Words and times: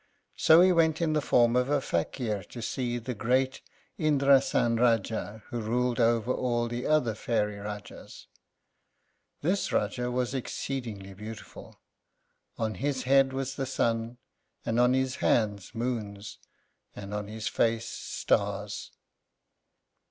So 0.35 0.61
he 0.61 0.71
went 0.71 0.99
in 0.99 1.13
the 1.13 1.21
form 1.21 1.55
of 1.55 1.69
a 1.69 1.79
Fakír 1.79 2.43
to 2.49 2.61
see 2.63 2.97
the 2.97 3.13
great 3.13 3.61
Indrásan 3.99 4.79
Rájá 4.79 5.43
who 5.49 5.61
ruled 5.61 5.99
over 5.99 6.33
all 6.33 6.67
the 6.67 6.87
other 6.87 7.13
fairy 7.13 7.57
Rájás. 7.57 8.25
This 9.41 9.69
Rájá 9.69 10.11
was 10.11 10.33
exceedingly 10.33 11.13
beautiful. 11.13 11.79
On 12.57 12.73
his 12.73 13.03
head 13.03 13.31
was 13.31 13.53
the 13.57 13.67
sun; 13.67 14.17
and 14.65 14.79
on 14.79 14.95
his 14.95 15.17
hands, 15.17 15.69
moons; 15.75 16.39
and 16.95 17.13
on 17.13 17.27
his 17.27 17.47
face, 17.47 17.87
stars. 17.87 18.89